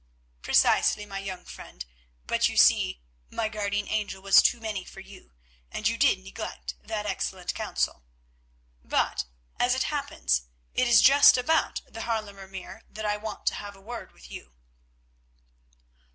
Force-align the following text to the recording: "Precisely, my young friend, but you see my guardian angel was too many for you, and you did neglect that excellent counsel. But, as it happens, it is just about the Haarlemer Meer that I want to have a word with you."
"Precisely, 0.41 1.05
my 1.05 1.19
young 1.19 1.45
friend, 1.45 1.85
but 2.25 2.49
you 2.49 2.57
see 2.57 3.03
my 3.29 3.47
guardian 3.47 3.87
angel 3.87 4.19
was 4.19 4.41
too 4.41 4.59
many 4.59 4.83
for 4.83 4.99
you, 4.99 5.33
and 5.69 5.87
you 5.87 5.95
did 5.95 6.17
neglect 6.17 6.73
that 6.83 7.05
excellent 7.05 7.53
counsel. 7.53 8.01
But, 8.83 9.25
as 9.59 9.75
it 9.75 9.83
happens, 9.93 10.47
it 10.73 10.87
is 10.87 11.03
just 11.03 11.37
about 11.37 11.81
the 11.87 12.01
Haarlemer 12.01 12.47
Meer 12.47 12.81
that 12.89 13.05
I 13.05 13.17
want 13.17 13.45
to 13.45 13.53
have 13.53 13.75
a 13.75 13.79
word 13.79 14.11
with 14.11 14.31
you." 14.31 14.53